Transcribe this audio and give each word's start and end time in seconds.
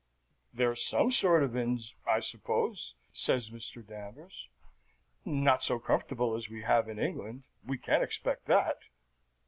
'There's 0.51 0.83
some 0.83 1.11
sort 1.11 1.43
of 1.43 1.55
inns, 1.55 1.93
I 2.07 2.21
suppose,' 2.21 2.95
says 3.11 3.51
Mr. 3.51 3.85
Danvers, 3.85 4.49
'not 5.25 5.63
so 5.63 5.77
comfortable 5.77 6.33
as 6.33 6.49
we 6.49 6.63
have 6.63 6.89
in 6.89 6.97
England: 6.97 7.43
we 7.63 7.77
can't 7.77 8.01
expect 8.01 8.45
that.' 8.47 8.85